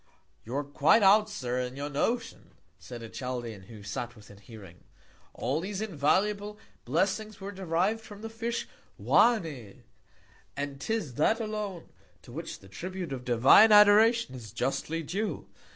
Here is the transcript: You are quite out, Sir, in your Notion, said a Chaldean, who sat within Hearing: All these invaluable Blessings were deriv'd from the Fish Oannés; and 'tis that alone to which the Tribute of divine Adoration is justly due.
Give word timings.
You 0.43 0.55
are 0.55 0.63
quite 0.63 1.03
out, 1.03 1.29
Sir, 1.29 1.59
in 1.59 1.75
your 1.75 1.87
Notion, 1.87 2.55
said 2.79 3.03
a 3.03 3.07
Chaldean, 3.07 3.65
who 3.69 3.83
sat 3.83 4.15
within 4.15 4.39
Hearing: 4.39 4.83
All 5.35 5.59
these 5.61 5.79
invaluable 5.79 6.57
Blessings 6.85 7.39
were 7.39 7.51
deriv'd 7.51 8.01
from 8.01 8.23
the 8.23 8.27
Fish 8.31 8.67
Oannés; 8.99 9.83
and 10.57 10.81
'tis 10.81 11.13
that 11.21 11.39
alone 11.39 11.89
to 12.23 12.31
which 12.31 12.61
the 12.61 12.67
Tribute 12.67 13.13
of 13.13 13.23
divine 13.23 13.71
Adoration 13.71 14.33
is 14.33 14.51
justly 14.51 15.03
due. 15.03 15.47